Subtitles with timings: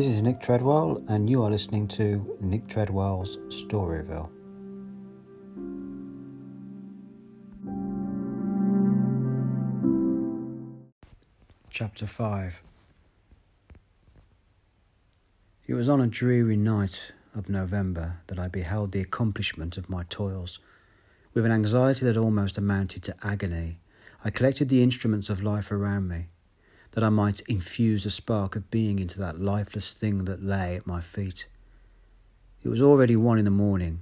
[0.00, 4.30] This is Nick Treadwell, and you are listening to Nick Treadwell's Storyville.
[11.68, 12.62] Chapter 5
[15.66, 20.04] It was on a dreary night of November that I beheld the accomplishment of my
[20.04, 20.60] toils.
[21.34, 23.80] With an anxiety that almost amounted to agony,
[24.24, 26.28] I collected the instruments of life around me
[26.92, 30.86] that I might infuse a spark of being into that lifeless thing that lay at
[30.86, 31.46] my feet.
[32.62, 34.00] It was already one in the morning.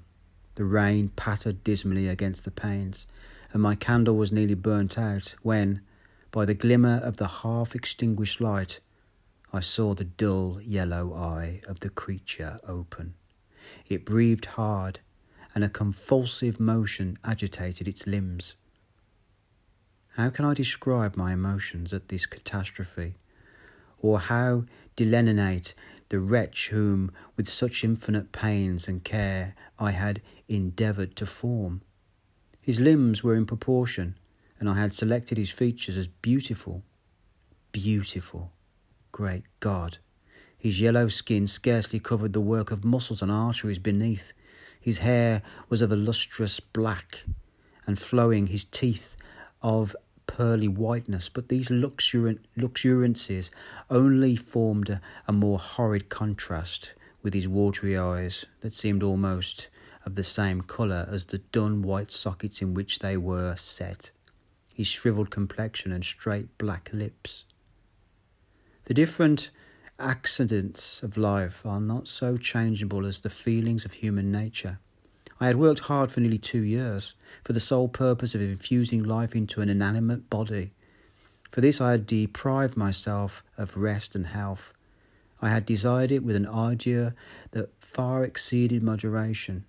[0.54, 3.06] The rain pattered dismally against the panes,
[3.52, 5.82] and my candle was nearly burnt out when,
[6.30, 8.80] by the glimmer of the half extinguished light,
[9.52, 13.14] I saw the dull yellow eye of the creature open.
[13.86, 15.00] It breathed hard,
[15.54, 18.56] and a convulsive motion agitated its limbs.
[20.18, 23.14] How can I describe my emotions at this catastrophe?
[24.00, 24.64] Or how
[24.96, 25.76] delineate
[26.08, 31.82] the wretch whom, with such infinite pains and care, I had endeavoured to form?
[32.60, 34.16] His limbs were in proportion,
[34.58, 36.82] and I had selected his features as beautiful.
[37.70, 38.50] Beautiful.
[39.12, 39.98] Great God!
[40.56, 44.32] His yellow skin scarcely covered the work of muscles and arteries beneath.
[44.80, 47.22] His hair was of a lustrous black
[47.86, 49.14] and flowing, his teeth
[49.62, 49.94] of
[50.28, 53.50] pearly whiteness, but these luxuriances
[53.90, 59.68] only formed a, a more horrid contrast with his watery eyes that seemed almost
[60.06, 64.12] of the same colour as the dun white sockets in which they were set,
[64.74, 67.44] his shrivelled complexion and straight black lips.
[68.84, 69.50] The different
[69.98, 74.78] accidents of life are not so changeable as the feelings of human nature.
[75.40, 79.36] I had worked hard for nearly two years for the sole purpose of infusing life
[79.36, 80.72] into an inanimate body.
[81.52, 84.74] For this I had deprived myself of rest and health.
[85.40, 87.14] I had desired it with an ardour
[87.52, 89.64] that far exceeded moderation.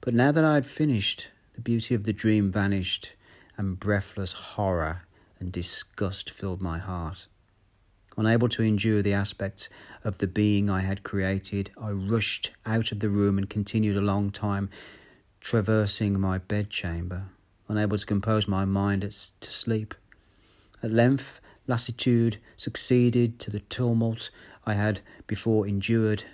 [0.00, 3.12] But now that I had finished, the beauty of the dream vanished,
[3.56, 5.02] and breathless horror
[5.38, 7.28] and disgust filled my heart.
[8.16, 9.68] Unable to endure the aspect
[10.02, 14.00] of the being I had created, I rushed out of the room and continued a
[14.00, 14.70] long time
[15.44, 17.26] traversing my bedchamber,
[17.68, 19.94] unable to compose my mind to sleep.
[20.82, 24.30] At length, lassitude succeeded to the tumult
[24.64, 26.24] I had before endured,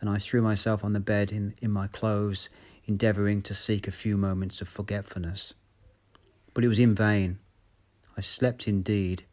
[0.00, 2.48] and I threw myself on the bed in, in my clothes,
[2.86, 5.52] endeavouring to seek a few moments of forgetfulness.
[6.54, 7.40] But it was in vain.
[8.16, 9.24] I slept indeed,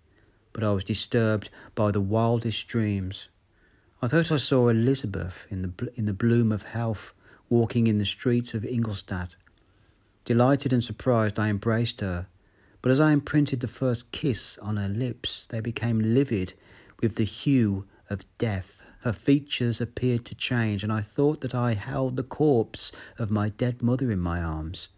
[0.51, 3.29] but I was disturbed by the wildest dreams.
[4.01, 7.13] I thought I saw Elizabeth in the, in the bloom of health
[7.49, 9.35] walking in the streets of Ingolstadt.
[10.25, 12.27] Delighted and surprised, I embraced her,
[12.81, 16.53] but as I imprinted the first kiss on her lips, they became livid
[17.01, 18.81] with the hue of death.
[19.01, 23.49] Her features appeared to change, and I thought that I held the corpse of my
[23.49, 24.89] dead mother in my arms.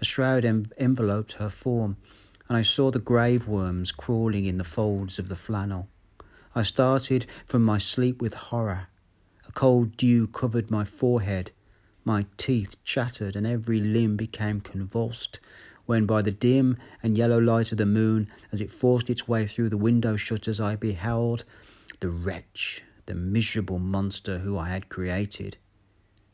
[0.00, 1.96] A shroud en- enveloped her form,
[2.48, 5.88] and I saw the grave worms crawling in the folds of the flannel.
[6.54, 8.88] I started from my sleep with horror.
[9.46, 11.50] A cold dew covered my forehead,
[12.08, 15.38] my teeth chattered and every limb became convulsed,
[15.84, 19.46] when by the dim and yellow light of the moon, as it forced its way
[19.46, 21.44] through the window shutters, I beheld
[22.00, 25.58] the wretch, the miserable monster who I had created.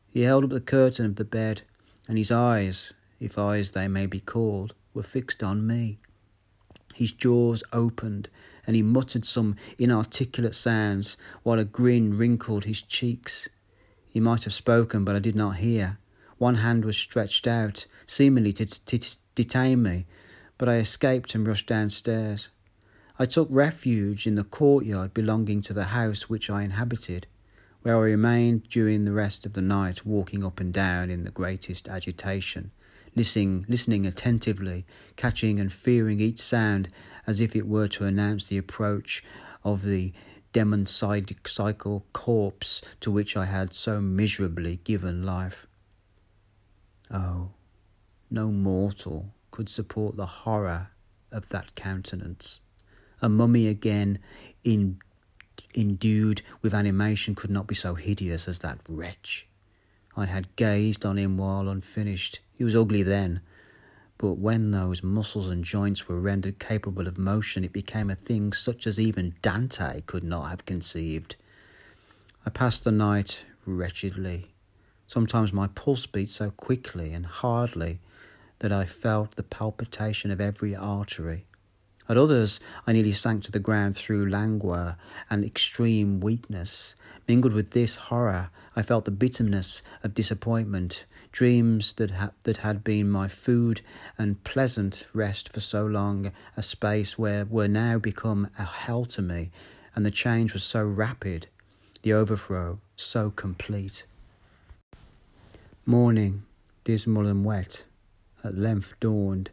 [0.07, 1.63] He held up the curtain of the bed,
[2.07, 5.99] and his eyes, if eyes they may be called, were fixed on me.
[6.95, 8.29] His jaws opened,
[8.65, 13.49] and he muttered some inarticulate sounds, while a grin wrinkled his cheeks.
[14.15, 15.99] He might have spoken, but I did not hear.
[16.39, 20.07] One hand was stretched out, seemingly to, detain me,
[20.57, 22.51] but I escaped and rushed downstairs.
[23.19, 27.27] I took refuge in the courtyard belonging to the house which I inhabited,
[27.83, 31.33] where I remained during the rest of the night, walking up and down in the
[31.33, 32.71] greatest agitation,
[33.17, 34.87] listening, listening attentively,
[35.17, 36.89] catching and fearing each sound
[37.27, 39.25] as if it were to announce the approach
[39.65, 40.13] of the
[41.47, 45.67] cycle corpse to which I had so miserably given life.
[47.11, 47.51] Oh,
[48.31, 50.89] no mortal could support the horror
[51.31, 52.61] of that countenance.
[53.23, 54.19] A mummy again,
[54.65, 54.99] in,
[55.75, 59.47] endued with animation, could not be so hideous as that wretch.
[60.17, 62.41] I had gazed on him while unfinished.
[62.55, 63.41] He was ugly then,
[64.19, 68.53] but when those muscles and joints were rendered capable of motion, it became a thing
[68.53, 71.37] such as even Dante could not have conceived.
[72.47, 74.53] I passed the night wretchedly.
[75.07, 78.01] Sometimes my pulse beat so quickly and hardly
[78.61, 81.47] that I felt the palpitation of every artery.
[82.07, 84.97] At others, I nearly sank to the ground through languor
[85.31, 86.95] and extreme weakness.
[87.27, 91.07] Mingled with this horror, I felt the bitterness of disappointment.
[91.33, 93.81] Dreams that, ha- that had been my food
[94.19, 99.23] and pleasant rest for so long a space where were now become a hell to
[99.23, 99.51] me,
[99.95, 101.47] and the change was so rapid,
[102.03, 104.05] the overthrow so complete.
[105.87, 106.43] Morning,
[106.85, 107.85] dismal and wet,
[108.43, 109.51] at length dawned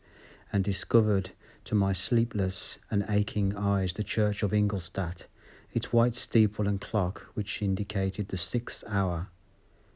[0.51, 1.31] and discovered
[1.65, 5.27] to my sleepless and aching eyes the church of Ingolstadt,
[5.73, 9.27] its white steeple and clock which indicated the sixth hour.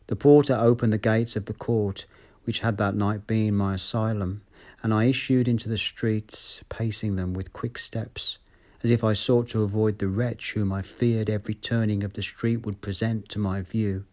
[0.08, 2.06] The porter opened the gates of the court,
[2.44, 4.42] which had that night been my asylum,
[4.84, 8.38] and I issued into the streets, pacing them with quick steps,
[8.84, 12.22] as if I sought to avoid the wretch whom I feared every turning of the
[12.22, 14.06] street would present to my view.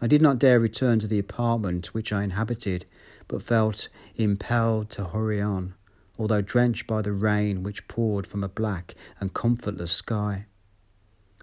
[0.00, 2.84] I did not dare return to the apartment which I inhabited,
[3.26, 5.74] but felt impelled to hurry on
[6.18, 10.46] although drenched by the rain which poured from a black and comfortless sky.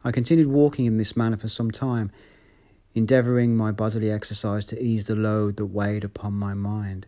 [0.04, 2.12] I continued walking in this manner for some time,
[2.94, 7.08] endeavouring my bodily exercise to ease the load that weighed upon my mind.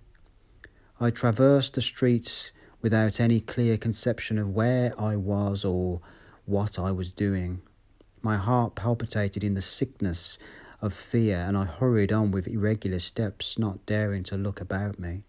[1.00, 2.52] I traversed the streets
[2.82, 6.02] without any clear conception of where I was or
[6.46, 7.62] what I was doing.
[8.22, 10.38] My heart palpitated in the sickness
[10.82, 15.24] of fear, and I hurried on with irregular steps, not daring to look about me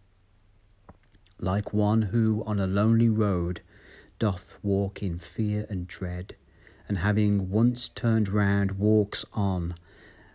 [1.38, 3.60] like one who on a lonely road
[4.18, 6.34] doth walk in fear and dread,
[6.88, 9.74] and having once turned round walks on,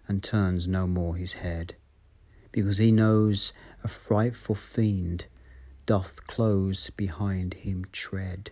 [0.07, 1.75] and turns no more his head,
[2.51, 3.53] because he knows
[3.83, 5.25] a frightful fiend
[5.85, 8.51] doth close behind him tread.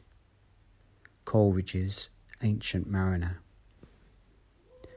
[1.26, 2.10] Coleridge's
[2.42, 3.42] Ancient Mariner.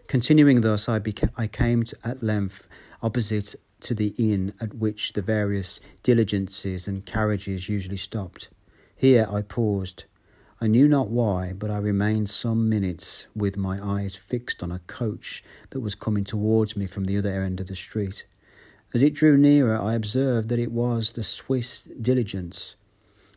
[0.06, 2.69] Continuing thus, I, beca- I came to, at length
[3.02, 8.49] opposite to the inn at which the various diligences and carriages usually stopped.
[8.96, 10.05] Here I paused.
[10.61, 14.79] I knew not why, but I remained some minutes with my eyes fixed on a
[14.81, 18.25] coach that was coming towards me from the other end of the street.
[18.94, 22.76] As it drew nearer, I observed that it was the Swiss diligence.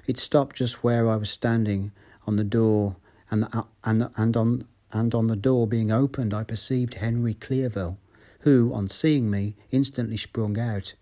[0.06, 1.92] It stopped just where I was standing
[2.28, 2.98] on the door,
[3.32, 3.48] and,
[3.84, 7.98] and, and, on, and on the door being opened, I perceived Henry Clerval
[8.46, 10.94] who, on seeing me, instantly sprung out.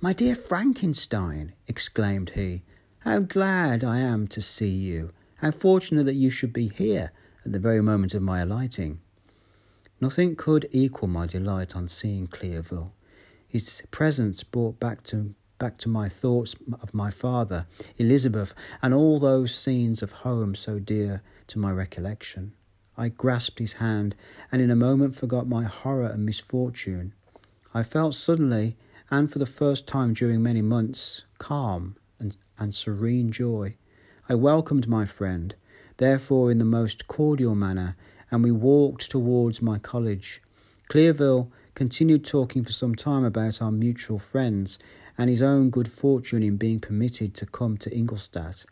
[0.00, 2.62] My dear Frankenstein, exclaimed he,
[3.00, 5.12] how glad I am to see you.
[5.36, 7.12] How fortunate that you should be here
[7.44, 9.00] at the very moment of my alighting.
[10.00, 12.94] Nothing could equal my delight on seeing Clerval.
[13.46, 17.66] His presence brought back to back to my thoughts of my father,
[17.98, 22.52] Elizabeth, and all those scenes of home so dear to my recollection.
[22.98, 24.16] I grasped his hand,
[24.50, 27.14] and in a moment forgot my horror and misfortune.
[27.72, 28.76] I felt suddenly,
[29.08, 33.76] and for the first time during many months, calm and, and serene joy.
[34.28, 35.54] I welcomed my friend,
[35.98, 37.96] therefore, in the most cordial manner,
[38.32, 40.42] and we walked towards my college.
[40.88, 44.80] Clerval continued talking for some time about our mutual friends
[45.16, 48.64] and his own good fortune in being permitted to come to Ingolstadt.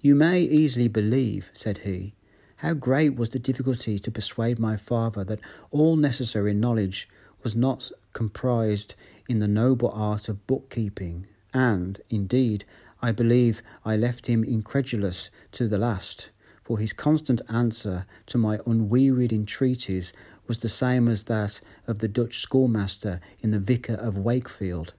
[0.00, 2.14] You may easily believe, said he,
[2.62, 5.40] how great was the difficulty to persuade my father that
[5.72, 7.08] all necessary knowledge
[7.42, 8.94] was not comprised
[9.28, 12.64] in the noble art of bookkeeping, and, indeed,
[13.02, 16.30] I believe I left him incredulous to the last,
[16.62, 20.12] for his constant answer to my unwearied entreaties
[20.46, 24.94] was the same as that of the Dutch schoolmaster in The Vicar of Wakefield.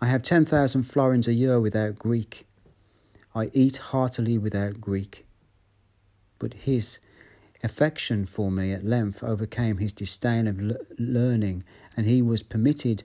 [0.00, 2.48] I have ten thousand florins a year without Greek.
[3.32, 5.25] I eat heartily without Greek
[6.38, 6.98] but his
[7.62, 11.64] affection for me at length overcame his disdain of l- learning,
[11.96, 13.02] and he was permitted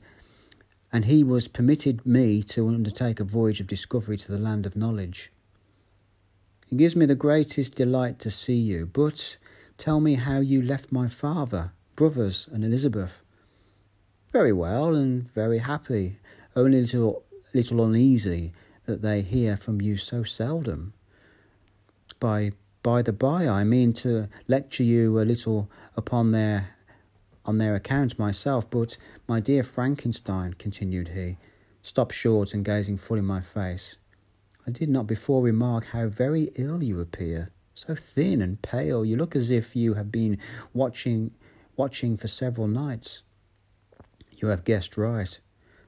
[0.93, 4.75] and he was permitted me to undertake a voyage of discovery to the land of
[4.75, 5.31] knowledge.
[6.69, 9.37] It gives me the greatest delight to see you, but
[9.77, 13.21] tell me how you left my father, brothers, and Elizabeth.
[14.31, 16.17] Very well and very happy,
[16.55, 17.23] only a little,
[17.53, 18.51] little uneasy
[18.85, 20.93] that they hear from you so seldom.
[22.19, 22.51] By
[22.83, 26.75] by the by, I mean to lecture you a little upon their
[27.43, 28.97] on their account myself, but
[29.27, 31.37] my dear Frankenstein, continued he,
[31.81, 33.97] stopped short and gazing full in my face.
[34.67, 37.49] I did not before remark how very ill you appear.
[37.73, 40.37] So thin and pale, you look as if you have been
[40.73, 41.31] watching
[41.75, 43.23] watching for several nights.
[44.37, 45.39] You have guessed right.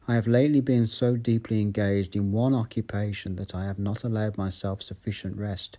[0.07, 4.37] I have lately been so deeply engaged in one occupation that I have not allowed
[4.37, 5.77] myself sufficient rest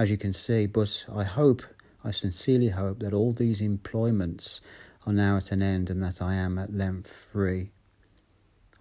[0.00, 0.66] as you can see.
[0.66, 1.62] But I hope,
[2.02, 4.62] I sincerely hope, that all these employments
[5.06, 7.72] are now at an end and that I am at length free.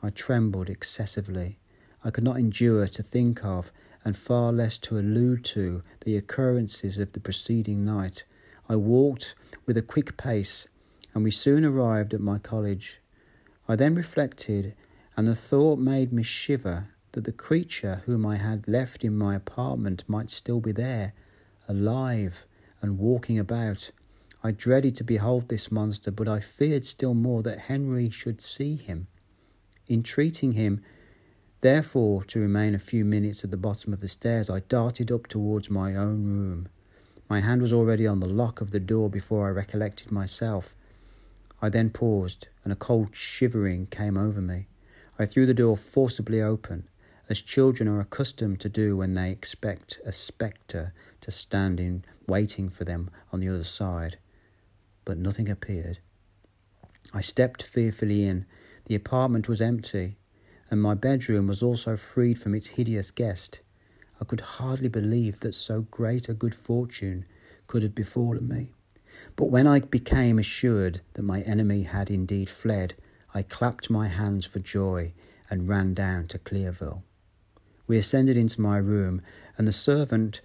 [0.01, 1.59] I trembled excessively.
[2.05, 3.73] I could not endure to think of
[4.05, 8.23] and far less to allude to the occurrences of the preceding night.
[8.69, 9.35] I walked
[9.65, 10.69] with a quick pace,
[11.13, 13.01] and we soon arrived at my college.
[13.67, 14.73] I then reflected,
[15.17, 19.35] and the thought made me shiver that the creature whom I had left in my
[19.35, 21.13] apartment might still be there,
[21.67, 22.45] alive
[22.81, 23.91] and walking about.
[24.43, 28.75] I dreaded to behold this monster, but I feared still more that Henry should see
[28.75, 29.07] him.
[29.89, 30.81] Entreating him,
[31.61, 35.27] therefore, to remain a few minutes at the bottom of the stairs, I darted up
[35.27, 36.69] towards my own room.
[37.29, 40.73] My hand was already on the lock of the door before I recollected myself.
[41.61, 44.67] I then paused, and a cold shivering came over me.
[45.19, 46.87] I threw the door forcibly open,
[47.29, 52.69] as children are accustomed to do when they expect a spectre to stand in waiting
[52.69, 54.17] for them on the other side
[55.09, 55.97] but nothing appeared.
[57.15, 58.45] I stepped fearfully in.
[58.85, 60.17] The apartment was empty,
[60.69, 63.59] and my bedroom was also freed from its hideous guest.
[64.21, 67.25] I could hardly believe that so great a good fortune
[67.65, 68.69] could have befallen me.
[69.35, 72.93] But when I became assured that my enemy had indeed fled,
[73.33, 75.13] I clapped my hands for joy
[75.49, 77.03] and ran down to Clerval.
[77.89, 79.19] We ascended into my room,
[79.57, 80.41] and the servant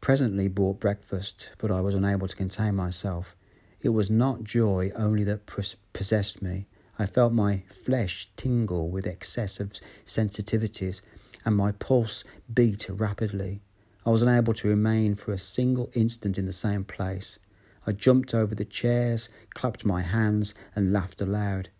[0.00, 3.34] presently brought breakfast, but I was unable to contain myself.
[3.82, 5.44] It was not joy only that
[5.92, 6.66] possessed me.
[6.96, 9.72] I felt my flesh tingle with excessive
[10.04, 11.02] sensitivities,
[11.44, 12.22] and my pulse
[12.54, 13.60] beat rapidly.
[14.06, 17.40] I was unable to remain for a single instant in the same place.
[17.88, 21.70] I jumped over the chairs, clapped my hands, and laughed aloud.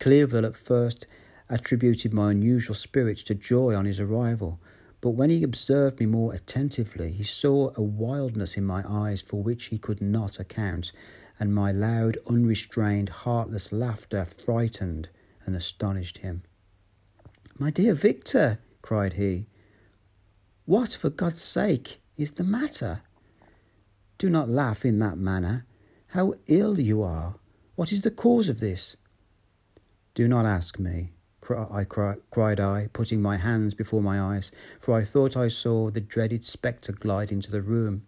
[0.00, 1.06] Clerval at first
[1.52, 4.58] attributed my unusual spirits to joy on his arrival,
[5.02, 9.42] but when he observed me more attentively, he saw a wildness in my eyes for
[9.42, 10.92] which he could not account,
[11.38, 15.10] and my loud, unrestrained, heartless laughter frightened
[15.44, 16.42] and astonished him.
[17.58, 19.46] My dear Victor, cried he,
[20.64, 23.02] what, for God's sake, is the matter?
[24.16, 25.66] Do not laugh in that manner.
[26.08, 27.34] How ill you are!
[27.74, 28.96] What is the cause of this?
[30.14, 31.12] Do not ask me,
[31.50, 36.00] I cried I, putting my hands before my eyes, for I thought I saw the
[36.00, 38.06] dreaded spectre glide into the room.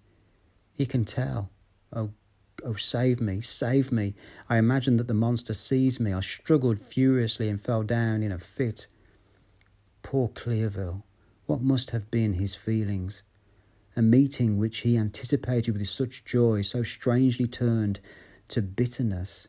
[0.72, 1.50] He can tell.
[1.92, 2.10] Oh
[2.62, 4.14] Oh, save me, save me.
[4.48, 6.14] I imagined that the monster seized me.
[6.14, 8.86] I struggled furiously and fell down in a fit.
[10.02, 11.04] Poor Clerval,
[11.46, 13.22] what must have been his feelings?
[13.96, 18.00] A meeting which he anticipated with such joy so strangely turned
[18.48, 19.48] to bitterness.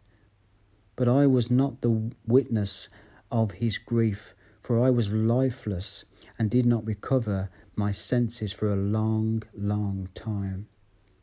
[0.98, 2.90] But I was not the witness
[3.36, 6.06] of his grief, for I was lifeless
[6.40, 10.68] and did not recover my senses for a long, long time.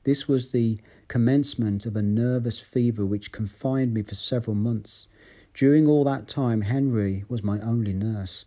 [0.04, 0.78] This was the
[1.08, 5.08] commencement of a nervous fever which confined me for several months.
[5.54, 8.44] During all that time, Henry was my only nurse.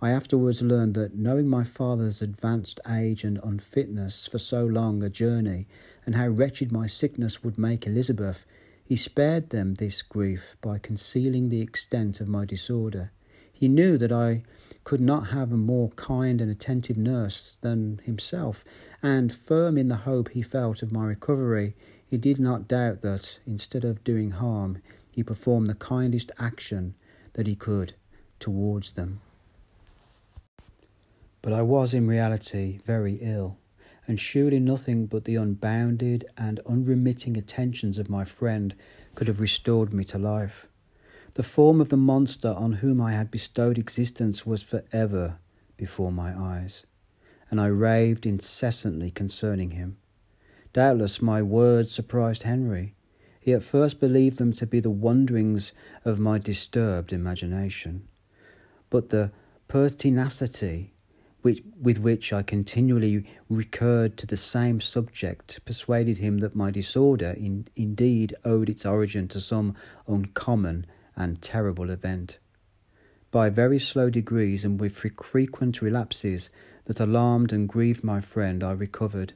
[0.00, 5.10] I afterwards learned that, knowing my father's advanced age and unfitness for so long a
[5.10, 5.66] journey,
[6.06, 8.46] and how wretched my sickness would make Elizabeth,
[8.86, 13.10] he spared them this grief by concealing the extent of my disorder.
[13.52, 14.44] He knew that I
[14.84, 18.64] could not have a more kind and attentive nurse than himself,
[19.02, 21.74] and firm in the hope he felt of my recovery,
[22.06, 26.94] he did not doubt that, instead of doing harm, he performed the kindest action
[27.32, 27.94] that he could
[28.38, 29.20] towards them.
[31.42, 33.58] But I was in reality very ill,
[34.06, 38.74] and surely nothing but the unbounded and unremitting attentions of my friend
[39.14, 40.68] could have restored me to life.
[41.34, 45.38] The form of the monster on whom I had bestowed existence was for ever
[45.76, 46.84] before my eyes,
[47.50, 49.98] and I raved incessantly concerning him.
[50.72, 52.94] Doubtless my words surprised Henry.
[53.40, 55.72] He at first believed them to be the wanderings
[56.04, 58.08] of my disturbed imagination.
[58.90, 59.30] But the
[59.68, 60.94] pertinacity
[61.46, 67.36] which, with which I continually recurred to the same subject persuaded him that my disorder
[67.38, 69.76] in, indeed owed its origin to some
[70.08, 72.40] uncommon and terrible event.
[73.30, 76.50] By very slow degrees and with frequent relapses
[76.86, 79.34] that alarmed and grieved my friend, I recovered.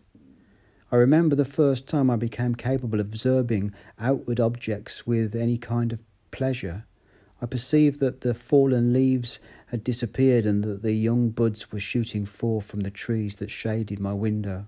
[0.90, 5.93] I remember the first time I became capable of observing outward objects with any kind
[5.93, 6.00] of
[6.33, 6.87] pleasure.
[7.40, 9.38] I perceived that the fallen leaves
[9.71, 14.00] had disappeared and that the young buds were shooting forth from the trees that shaded
[14.00, 14.67] my window.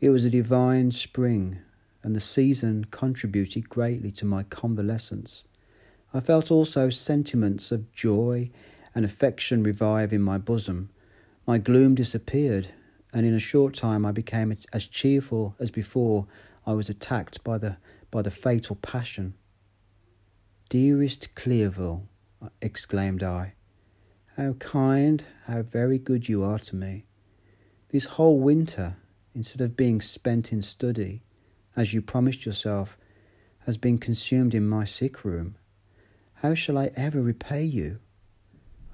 [0.00, 1.58] It was a divine spring,
[2.02, 5.44] and the season contributed greatly to my convalescence.
[6.12, 8.50] I felt also sentiments of joy
[8.94, 10.90] and affection revive in my bosom.
[11.46, 12.68] My gloom disappeared,
[13.12, 16.26] and in a short time I became as cheerful as before
[16.66, 17.78] I was attacked by the,
[18.10, 19.34] by the fatal passion.
[20.68, 22.06] Dearest Clerval,
[22.60, 23.54] exclaimed I,
[24.38, 27.04] how kind, how very good you are to me.
[27.88, 28.96] This whole winter,
[29.34, 31.22] instead of being spent in study,
[31.74, 32.96] as you promised yourself,
[33.66, 35.56] has been consumed in my sick room.
[36.34, 37.98] How shall I ever repay you?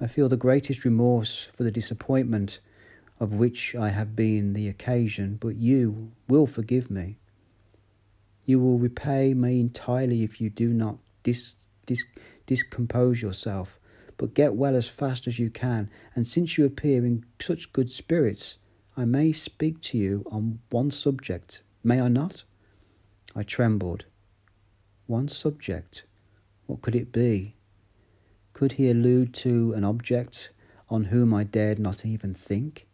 [0.00, 2.60] I feel the greatest remorse for the disappointment
[3.20, 7.18] of which I have been the occasion, but you will forgive me.
[8.46, 12.02] You will repay me entirely if you do not dis, dis,
[12.46, 13.78] discompose yourself,
[14.16, 15.90] but get well as fast as you can.
[16.14, 18.58] And since you appear in such good spirits,
[18.96, 22.44] I may speak to you on one subject, may I not?
[23.34, 24.04] I trembled.
[25.06, 26.04] One subject?
[26.66, 27.56] What could it be?
[28.52, 30.50] Could he allude to an object
[30.88, 32.86] on whom I dared not even think?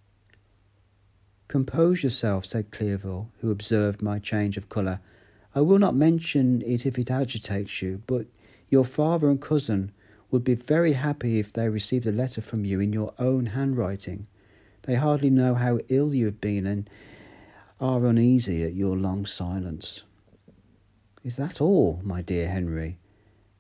[1.48, 5.00] Compose yourself, said Clerval, who observed my change of colour.
[5.54, 8.26] I will not mention it if it agitates you, but
[8.68, 9.92] your father and cousin
[10.30, 14.26] would be very happy if they received a letter from you in your own handwriting.
[14.82, 16.88] They hardly know how ill you have been and
[17.80, 20.04] are uneasy at your long silence.
[21.24, 22.98] Is that all, my dear Henry?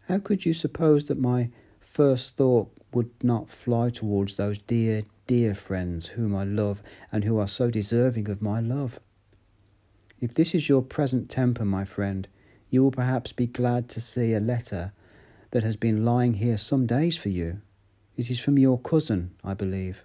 [0.08, 5.54] How could you suppose that my first thought would not fly towards those dear, dear
[5.54, 8.98] friends whom I love and who are so deserving of my love?
[10.20, 12.28] If this is your present temper, my friend,
[12.70, 14.92] you will perhaps be glad to see a letter
[15.50, 17.60] that has been lying here some days for you.
[18.16, 20.04] It is from your cousin, I believe.